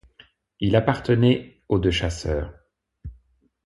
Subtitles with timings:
[0.59, 2.51] Il appartenait au de Chasseurs.